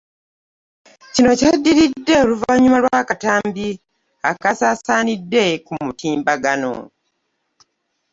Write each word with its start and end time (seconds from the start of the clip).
Kino 1.13 1.31
kyaddiridde 1.39 2.13
oluvannyuma 2.23 2.77
lw'akatambi 2.83 3.67
akaasaasaanidde 4.29 5.43
ku 5.65 5.73
mutimbagano 5.85 6.73